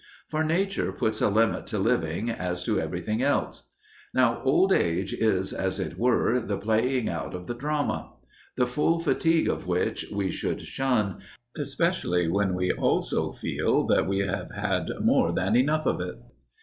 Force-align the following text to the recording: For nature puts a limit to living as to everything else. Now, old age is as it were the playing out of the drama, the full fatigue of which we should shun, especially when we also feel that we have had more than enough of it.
For 0.29 0.43
nature 0.43 0.91
puts 0.91 1.21
a 1.21 1.29
limit 1.29 1.67
to 1.67 1.77
living 1.77 2.31
as 2.31 2.63
to 2.63 2.79
everything 2.79 3.21
else. 3.21 3.69
Now, 4.15 4.41
old 4.41 4.73
age 4.73 5.13
is 5.13 5.53
as 5.53 5.79
it 5.79 5.99
were 5.99 6.39
the 6.39 6.57
playing 6.57 7.07
out 7.07 7.35
of 7.35 7.45
the 7.45 7.53
drama, 7.53 8.13
the 8.57 8.65
full 8.65 8.97
fatigue 8.99 9.47
of 9.47 9.67
which 9.67 10.07
we 10.11 10.31
should 10.31 10.63
shun, 10.63 11.19
especially 11.55 12.27
when 12.27 12.55
we 12.55 12.71
also 12.71 13.31
feel 13.31 13.85
that 13.85 14.07
we 14.07 14.21
have 14.21 14.49
had 14.49 14.89
more 15.01 15.31
than 15.33 15.55
enough 15.55 15.85
of 15.85 16.01
it. 16.01 16.15